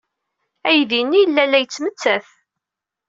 [0.67, 2.27] Aydi-nni yella la yettmettat.